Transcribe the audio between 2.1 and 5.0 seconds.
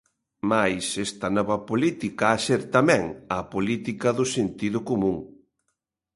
ha ser, tamén, a política do sentido